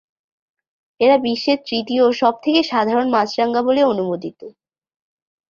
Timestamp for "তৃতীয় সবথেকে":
1.67-2.61